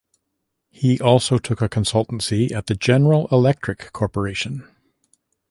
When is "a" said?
1.61-1.69